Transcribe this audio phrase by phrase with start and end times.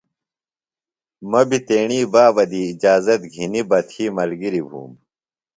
[1.29, 4.91] مہ بیۡ تیݨی بابہ دی اجازت گِھنیۡ بہ تھی ملگِریۡ بُھوم۔